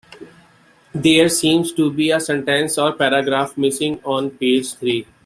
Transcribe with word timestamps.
There 0.95 1.29
seems 1.29 1.73
to 1.73 1.93
be 1.93 2.09
a 2.09 2.19
sentence 2.19 2.79
or 2.79 2.93
paragraph 2.93 3.55
missing 3.55 3.99
on 4.03 4.31
page 4.31 4.73
three. 4.73 5.05